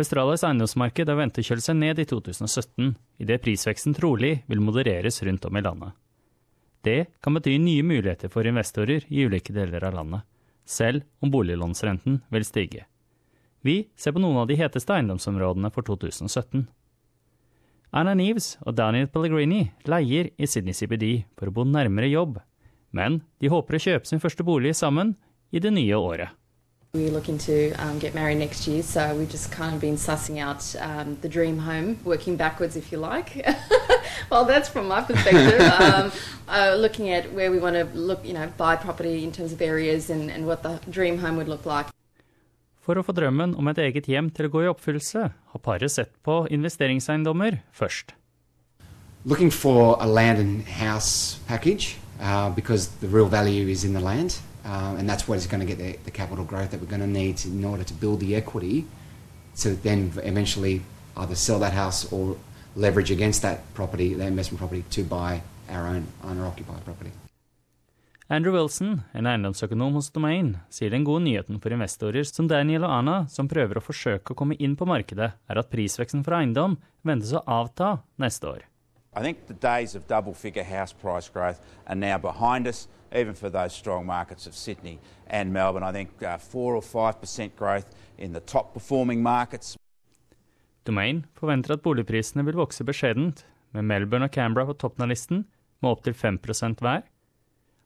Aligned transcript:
Australias 0.00 0.44
eiendomsmarked 0.46 1.10
har 1.12 1.18
ventet 1.18 1.42
å 1.42 1.48
kjøle 1.50 1.64
seg 1.64 1.76
ned 1.76 1.98
i 2.00 2.06
2017, 2.08 2.94
idet 3.20 3.42
prisveksten 3.44 3.92
trolig 3.96 4.38
vil 4.48 4.62
modereres 4.64 5.20
rundt 5.26 5.44
om 5.44 5.58
i 5.58 5.62
landet. 5.64 5.92
Det 6.80 7.00
kan 7.20 7.36
bety 7.36 7.58
nye 7.60 7.84
muligheter 7.84 8.32
for 8.32 8.48
investorer 8.48 9.04
i 9.12 9.26
ulike 9.28 9.52
deler 9.52 9.84
av 9.84 9.98
landet, 9.98 10.24
selv 10.64 11.04
om 11.20 11.32
boliglånsrenten 11.32 12.22
vil 12.32 12.46
stige. 12.48 12.86
Vi 13.60 13.90
ser 13.96 14.16
på 14.16 14.22
noen 14.22 14.40
av 14.40 14.48
de 14.48 14.56
heteste 14.56 14.94
eiendomsområdene 14.96 15.68
for 15.74 15.84
2017. 15.84 16.64
Anna 17.92 18.14
Neves 18.16 18.54
og 18.64 18.78
Daniel 18.78 19.10
Pellegrini 19.12 19.66
leier 19.90 20.30
i 20.38 20.48
Sydney 20.48 20.72
CBD 20.72 21.26
for 21.36 21.50
å 21.50 21.54
bo 21.54 21.66
nærmere 21.68 22.08
jobb, 22.08 22.38
men 22.96 23.20
de 23.42 23.52
håper 23.52 23.76
å 23.76 23.84
kjøpe 23.84 24.08
sin 24.08 24.22
første 24.22 24.46
bolig 24.46 24.72
sammen 24.78 25.12
i 25.52 25.60
det 25.60 25.74
nye 25.74 25.98
året. 25.98 26.30
We're 26.92 27.12
looking 27.12 27.38
to 27.46 27.70
um, 27.74 28.00
get 28.00 28.16
married 28.16 28.38
next 28.38 28.66
year, 28.66 28.82
so 28.82 29.14
we've 29.14 29.30
just 29.30 29.52
kind 29.52 29.76
of 29.76 29.80
been 29.80 29.94
sussing 29.94 30.40
out 30.40 30.74
um, 30.80 31.16
the 31.20 31.28
dream 31.28 31.56
home, 31.56 32.00
working 32.02 32.34
backwards, 32.34 32.74
if 32.74 32.90
you 32.90 32.98
like. 32.98 33.46
well, 34.30 34.44
that's 34.44 34.68
from 34.68 34.88
my 34.88 35.00
perspective. 35.00 35.60
um, 35.80 36.10
uh, 36.48 36.74
looking 36.76 37.10
at 37.10 37.32
where 37.32 37.52
we 37.52 37.60
want 37.60 37.76
to 37.76 37.84
look, 37.94 38.26
you 38.26 38.32
know, 38.32 38.50
buy 38.56 38.74
property 38.74 39.22
in 39.22 39.30
terms 39.30 39.52
of 39.52 39.62
areas 39.62 40.10
and, 40.10 40.32
and 40.32 40.48
what 40.48 40.64
the 40.64 40.80
dream 40.90 41.18
home 41.18 41.36
would 41.36 41.46
look 41.46 41.64
like. 41.64 41.86
For 42.82 42.98
å 42.98 43.06
få 43.06 43.14
drømmen 43.14 43.54
om 43.54 43.70
et 43.70 43.78
eget 43.78 44.10
hjem 44.10 44.34
til 44.34 44.48
å 44.48 44.50
gå 44.50 44.66
i 44.66 44.70
oppfyllelse, 44.74 45.30
har 45.30 45.62
paret 45.62 45.94
sett 45.94 46.10
på 46.26 46.42
investeringseiendommer 46.50 47.60
først. 47.70 48.16
Looking 49.24 49.54
for 49.54 49.94
a 50.02 50.10
land 50.10 50.42
and 50.42 50.66
house 50.66 51.38
package 51.46 51.98
uh, 52.18 52.50
because 52.50 52.88
the 52.98 53.06
real 53.06 53.30
value 53.30 53.68
is 53.68 53.84
in 53.84 53.94
the 53.94 54.02
land. 54.02 54.40
Um, 54.70 54.98
and 54.98 55.10
that's 55.10 55.26
what 55.26 55.36
is 55.36 55.48
going 55.48 55.66
to 55.66 55.66
get 55.66 55.78
the, 55.78 55.98
the, 56.04 56.12
capital 56.12 56.44
growth 56.44 56.70
that 56.70 56.80
we're 56.80 56.86
going 56.86 57.00
to 57.00 57.14
need 57.20 57.44
in 57.44 57.64
order 57.64 57.82
to 57.82 57.94
build 57.94 58.20
the 58.20 58.36
equity 58.36 58.86
to 59.62 59.74
then 59.74 60.12
eventually 60.22 60.82
either 61.16 61.34
sell 61.34 61.58
that 61.58 61.72
house 61.72 62.06
or 62.12 62.36
leverage 62.76 63.10
against 63.10 63.42
that 63.42 63.58
property, 63.74 64.14
that 64.14 64.28
investment 64.28 64.60
property, 64.60 64.84
to 64.90 65.02
buy 65.02 65.42
our 65.68 65.88
own 65.88 66.06
owner-occupied 66.22 66.84
property. 66.84 67.10
Andrew 68.28 68.52
Wilson, 68.52 69.00
en 69.12 69.26
eiendomsøkonom 69.26 69.96
hos 69.98 70.12
Domain, 70.14 70.52
sier 70.70 70.94
den 70.94 71.02
gode 71.02 71.24
nyheten 71.24 71.58
for 71.58 71.74
investorer 71.74 72.22
som 72.22 72.46
Daniel 72.46 72.86
og 72.86 72.94
Anna, 73.00 73.16
som 73.26 73.50
prøver 73.50 73.80
å 73.80 73.82
forsøke 73.82 74.30
å 74.30 74.38
komme 74.38 74.54
inn 74.62 74.78
på 74.78 74.86
markedet, 74.86 75.32
er 75.34 75.58
at 75.58 75.74
prisveksten 75.74 76.22
for 76.22 76.38
eiendom 76.38 76.78
ventes 77.02 77.34
å 77.34 77.42
avta 77.42 77.96
neste 78.22 78.46
år. 78.46 78.69
I 79.12 79.22
think 79.22 79.46
the 79.46 79.54
days 79.54 79.94
of 79.94 80.06
double 80.06 80.34
figure 80.34 80.64
house 80.64 80.92
price 80.92 81.28
growth 81.28 81.60
are 81.86 81.96
now 81.96 82.18
behind 82.18 82.66
us 82.66 82.88
even 83.12 83.34
for 83.34 83.50
those 83.50 83.72
strong 83.72 84.06
markets 84.06 84.46
of 84.46 84.54
Sydney 84.54 84.98
and 85.26 85.52
Melbourne. 85.52 85.82
I 85.82 85.92
think 85.92 86.22
uh, 86.22 86.38
4 86.38 86.76
or 86.76 86.82
5% 86.82 87.56
growth 87.56 87.86
in 88.18 88.32
the 88.32 88.40
top 88.40 88.72
performing 88.72 89.22
markets. 89.22 89.76
Domain 90.84 91.26
forventer 91.34 91.74
at 91.74 91.82
boligprisene 91.82 92.44
vil 92.46 92.56
vokse 92.56 92.84
beskjedent, 92.84 93.44
med 93.72 93.84
Melbourne 93.84 94.26
og 94.26 94.32
Canberra 94.32 94.66
på 94.66 94.78
toppen 94.78 95.04
av 95.04 95.10
listen, 95.10 95.44
med 95.82 95.90
opptil 95.90 96.14
5% 96.14 96.80
hver. 96.80 97.02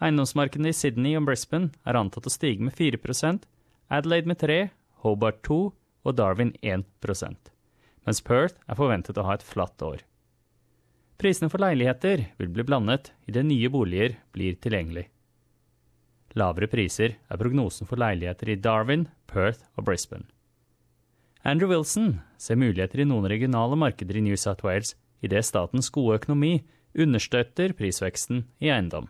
Eiendomsmarkedene 0.00 0.70
i 0.70 0.78
Sydney 0.78 1.18
og 1.18 1.26
Brisbane 1.26 1.70
er 1.84 1.98
antatt 1.98 2.26
å 2.26 2.32
stige 2.32 2.62
med 2.62 2.74
4% 2.78 3.46
Adelaide 3.90 4.30
med 4.30 4.38
3 4.38 4.58
Hobart 5.02 5.42
2 5.46 5.60
og 6.06 6.18
Darwin 6.18 6.54
1% 6.62 7.52
mens 8.08 8.22
Perth 8.24 8.56
er 8.64 8.78
forventet 8.78 9.18
å 9.20 9.26
ha 9.26 9.34
et 9.36 9.44
flatt 9.44 9.82
år. 9.84 10.00
Prisene 11.18 11.50
for 11.50 11.58
leiligheter 11.58 12.28
vil 12.38 12.50
bli 12.54 12.62
blandet 12.62 13.12
idet 13.26 13.42
nye 13.48 13.68
boliger 13.74 14.14
blir 14.30 14.54
tilgjengelig. 14.62 15.08
Lavere 16.38 16.68
priser 16.70 17.16
er 17.26 17.40
prognosen 17.40 17.88
for 17.90 17.98
leiligheter 17.98 18.52
i 18.52 18.58
Darwin, 18.62 19.08
Perth 19.26 19.64
og 19.74 19.88
Brisbane. 19.88 20.28
Andrew 21.42 21.72
Wilson 21.72 22.20
ser 22.38 22.60
muligheter 22.60 23.02
i 23.02 23.08
noen 23.08 23.26
regionale 23.30 23.74
markeder 23.78 24.18
i 24.18 24.22
New 24.22 24.38
South 24.38 24.62
Wales 24.66 24.94
idet 25.24 25.46
statens 25.48 25.90
gode 25.90 26.20
økonomi 26.20 26.60
understøtter 26.94 27.74
prisveksten 27.74 28.44
i 28.62 28.70
eiendom. 28.70 29.08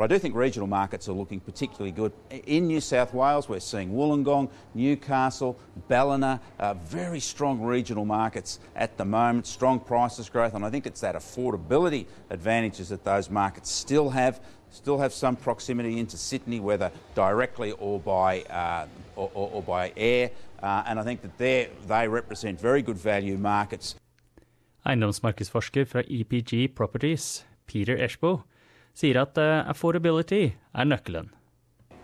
But 0.00 0.10
I 0.10 0.14
do 0.14 0.18
think 0.18 0.34
regional 0.34 0.66
markets 0.66 1.10
are 1.10 1.12
looking 1.12 1.40
particularly 1.40 1.92
good. 1.92 2.10
In 2.46 2.66
New 2.66 2.80
South 2.80 3.12
Wales, 3.12 3.50
we're 3.50 3.60
seeing 3.60 3.92
Wollongong, 3.92 4.48
Newcastle, 4.72 5.58
Ballina, 5.88 6.40
uh, 6.58 6.72
very 6.72 7.20
strong 7.20 7.60
regional 7.60 8.06
markets 8.06 8.60
at 8.76 8.96
the 8.96 9.04
moment, 9.04 9.46
strong 9.46 9.78
prices 9.78 10.30
growth, 10.30 10.54
and 10.54 10.64
I 10.64 10.70
think 10.70 10.86
it's 10.86 11.02
that 11.02 11.16
affordability 11.16 12.06
advantages 12.30 12.88
that 12.88 13.04
those 13.04 13.28
markets 13.28 13.70
still 13.70 14.08
have. 14.08 14.40
Still 14.70 14.96
have 14.98 15.12
some 15.12 15.36
proximity 15.36 15.98
into 15.98 16.16
Sydney, 16.16 16.60
whether 16.60 16.90
directly 17.14 17.72
or 17.72 18.00
by 18.00 18.40
uh, 18.44 18.86
or, 19.16 19.30
or, 19.34 19.50
or, 19.52 19.62
by 19.62 19.92
air, 19.98 20.30
uh, 20.62 20.82
and 20.86 20.98
I 20.98 21.02
think 21.02 21.20
that 21.20 21.36
they 21.36 22.08
represent 22.08 22.58
very 22.58 22.80
good 22.80 22.96
value 22.96 23.36
markets. 23.36 23.96
Eiendomsmarkedsforsker 24.86 25.86
fra 25.86 26.04
EPG 26.04 26.74
Properties, 26.74 27.44
Peter 27.66 27.98
Esho, 27.98 28.44
sier 28.94 29.20
at 29.20 29.38
uh, 29.38 29.64
affordability 29.70 30.52
er 30.74 30.84
nøkkelen. 30.84 31.30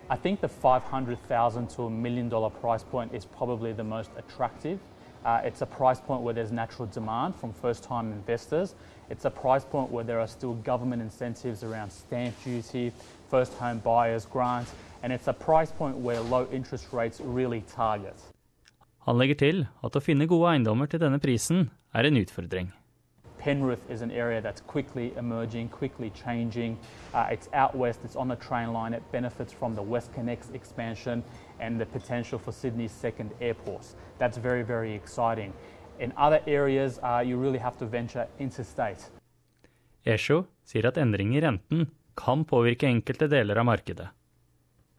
I 0.09 0.17
think 0.17 0.41
the 0.41 0.49
500,000 0.49 1.67
to 1.71 1.87
a 1.87 1.91
million 1.91 2.29
dollar 2.29 2.51
price 2.51 2.85
point 2.85 3.13
is 3.13 3.25
probably 3.25 3.73
the 3.73 3.85
most 3.85 4.11
attractive. 4.17 4.79
Uh, 5.25 5.41
it's 5.43 5.63
a 5.63 5.67
price 5.67 5.99
point 5.99 6.23
where 6.23 6.33
there's 6.33 6.53
natural 6.53 6.87
demand 6.87 7.35
from 7.35 7.53
first 7.53 7.83
time 7.83 8.13
investors. 8.13 8.77
It's 9.11 9.25
a 9.25 9.31
price 9.31 9.65
point 9.65 9.91
where 9.91 10.05
there 10.05 10.21
are 10.21 10.29
still 10.29 10.55
government 10.55 11.03
incentives 11.03 11.65
around 11.65 11.91
stamp 11.91 12.35
duty, 12.45 12.93
first 13.29 13.53
home 13.55 13.81
buyers 13.81 14.25
grants, 14.25 14.73
and 15.03 15.13
it's 15.13 15.27
a 15.27 15.33
price 15.33 15.73
point 15.73 15.97
where 15.97 16.21
low 16.21 16.47
interest 16.53 16.93
rates 16.93 17.21
really 17.21 17.63
target. 17.63 18.15
Han 19.07 19.19
legger 19.19 19.35
til 19.35 19.67
at 19.87 19.97
å 19.97 20.03
finne 20.03 20.27
gode 20.27 20.51
eiendommer 20.51 20.87
til 20.91 21.03
denne 21.03 21.19
prisen 21.23 21.71
er 21.95 22.07
en 22.07 22.19
utfordring. 22.23 22.71
Penrith 23.47 23.89
is 23.89 24.03
an 24.03 24.11
area 24.11 24.41
that's 24.41 24.61
quickly 24.61 25.13
emerging, 25.17 25.69
quickly 25.69 26.11
changing. 26.11 26.77
Uh, 27.15 27.29
it's 27.31 27.49
out 27.53 27.77
west, 27.77 28.01
it's 28.03 28.17
on 28.17 28.27
the 28.27 28.35
train 28.35 28.73
line, 28.73 28.93
it 28.93 29.05
benefits 29.13 29.53
from 29.53 29.73
the 29.77 29.83
WestConnex 29.85 30.53
expansion 30.53 31.23
and 31.61 31.81
the 31.81 31.87
potential 31.87 32.41
for 32.41 32.51
Sydney's 32.51 32.91
second 32.91 33.31
airport. 33.41 33.87
That's 34.19 34.37
very, 34.37 34.65
very 34.65 34.93
exciting. 34.93 35.53
In 36.01 36.13
other 36.17 36.41
areas, 36.49 36.99
uh, 37.05 37.23
you 37.25 37.37
really 37.37 37.59
have 37.59 37.79
to 37.79 37.87
venture 37.87 38.27
interstate. 38.41 39.07
Esho 40.05 40.47
sier 40.65 40.91
at 40.91 40.99
endring 40.99 41.37
i 41.37 41.41
renten 41.41 41.87
kan 42.17 42.45
påvirke 42.45 42.91
enkelte 42.91 43.31
deler 43.31 43.63
av 43.63 43.71
markedet. 43.71 44.09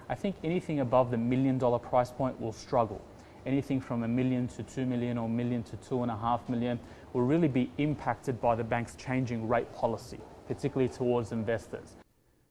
I 0.09 0.15
think 0.15 0.35
anything 0.45 0.79
above 0.79 1.11
the 1.11 1.17
million 1.17 1.57
dollar 1.57 1.79
price 1.79 2.13
point 2.13 2.39
will 2.39 2.53
struggle. 2.53 3.01
Anything 3.47 3.81
from 3.81 4.03
a 4.03 4.07
million 4.07 4.47
to 4.47 4.63
two 4.63 4.85
million 4.85 5.17
or 5.17 5.29
million 5.29 5.63
to 5.63 5.77
two 5.77 6.01
and 6.03 6.11
a 6.11 6.15
half 6.15 6.49
million 6.49 6.79
will 7.13 7.27
really 7.27 7.47
be 7.47 7.69
impacted 7.77 8.41
by 8.41 8.55
the 8.55 8.63
bank's 8.63 8.95
changing 8.95 9.47
rate 9.47 9.73
policy, 9.75 10.19
particularly 10.47 10.89
towards 10.89 11.31
investors. 11.31 11.97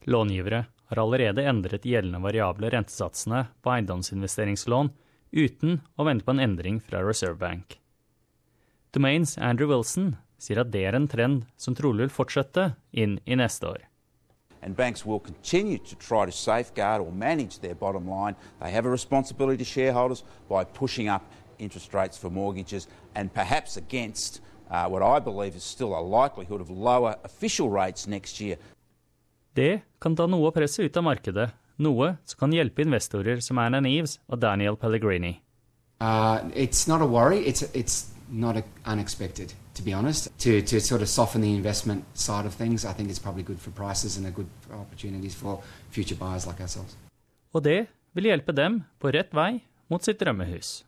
Långivere 0.04 0.64
har 0.86 0.98
allerede 0.98 1.42
endret 1.44 1.84
gjeldende 1.84 2.18
variable 2.22 2.70
rentesatsene 2.70 3.46
på 3.62 3.70
eiendomsinvesteringslån 3.70 4.90
uten 5.32 5.80
å 5.96 6.06
vente 6.06 6.24
på 6.24 6.34
en 6.36 6.40
endring 6.40 6.80
fra 6.80 7.02
Reserve 7.02 7.36
Bank. 7.36 7.80
Domains 8.94 9.36
Andrew 9.38 9.68
Wilson 9.68 10.14
sier 10.38 10.62
at 10.62 10.70
det 10.72 10.84
er 10.86 10.96
en 10.96 11.08
trend 11.10 11.44
som 11.56 11.74
trolig 11.74 12.06
vil 12.06 12.14
fortsette 12.14 12.70
inn 12.92 13.18
i 13.24 13.36
neste 13.36 13.66
år. 13.68 13.82
And 14.66 14.76
banks 14.76 15.06
will 15.06 15.20
continue 15.20 15.78
to 15.78 15.94
try 15.94 16.26
to 16.26 16.32
safeguard 16.32 17.00
or 17.00 17.12
manage 17.12 17.60
their 17.60 17.74
bottom 17.74 18.10
line. 18.10 18.34
They 18.60 18.72
have 18.72 18.84
a 18.84 18.90
responsibility 18.90 19.58
to 19.58 19.64
shareholders 19.64 20.24
by 20.48 20.64
pushing 20.64 21.08
up 21.08 21.22
interest 21.58 21.94
rates 21.94 22.18
for 22.18 22.30
mortgages 22.30 22.88
and 23.14 23.32
perhaps 23.32 23.76
against 23.76 24.40
uh, 24.70 24.88
what 24.88 25.02
I 25.02 25.20
believe 25.20 25.54
is 25.54 25.62
still 25.62 25.94
a 25.96 26.02
likelihood 26.02 26.60
of 26.60 26.68
lower 26.68 27.14
official 27.24 27.70
rates 27.70 28.08
next 28.08 28.40
year. 28.40 28.56
Det 29.54 29.80
kan 30.00 30.16
ta 30.16 30.26
noe 30.26 30.50
av 30.50 30.52
presset 30.52 30.84
ut 30.84 30.96
av 30.98 31.04
markedet, 31.06 31.46
noe 31.78 32.16
som 32.26 32.42
kan 32.42 32.52
hjelpe 32.52 32.82
investorer 32.82 33.38
som 33.40 33.62
Anna 33.62 33.80
Neves 33.80 34.18
og 34.28 34.42
Daniel 34.42 34.76
Pellegrini. 34.76 35.40
Uh, 36.00 36.42
it's 36.54 36.88
not 36.88 37.00
a 37.00 37.06
worry, 37.06 37.38
it's, 37.46 37.62
it's 37.72 38.10
not 38.28 38.56
a, 38.56 38.64
unexpected. 38.84 39.54
To 39.76 39.82
be 39.82 39.92
honest, 39.92 40.28
to, 40.38 40.62
to 40.62 40.80
sort 40.80 41.02
of 41.02 41.08
soften 41.08 41.42
the 41.42 41.54
investment 41.54 42.04
side 42.14 42.46
of 42.46 42.54
things. 42.54 42.84
I 42.84 42.92
think 42.92 43.10
it's 43.10 43.18
probably 43.18 43.42
good 43.42 43.60
for 43.60 43.70
prices 43.70 44.16
and 44.16 44.26
a 44.26 44.30
good 44.30 44.48
opportunities 44.72 45.34
for 45.34 45.62
future 45.90 46.16
buyers 46.16 46.46
like 46.46 46.60
ourselves. 46.60 46.96
Og 47.52 47.64
det 47.64 47.86
vil 48.12 48.28
hjelpe 48.32 48.52
dem 48.52 48.82
på 49.00 49.12
rett 49.12 49.32
vei 49.36 49.60
mot 49.88 50.04
sitt 50.04 50.20
drømmehus. 50.20 50.82